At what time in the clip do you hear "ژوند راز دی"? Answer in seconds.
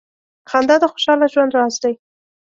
1.33-1.93